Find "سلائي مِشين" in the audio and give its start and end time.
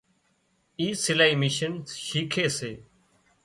1.03-1.73